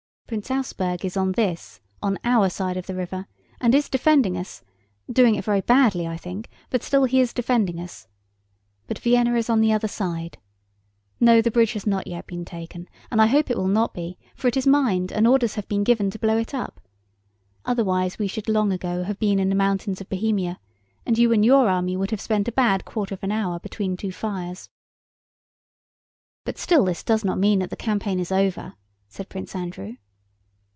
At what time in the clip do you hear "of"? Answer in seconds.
2.77-2.85, 19.99-20.07, 23.13-23.23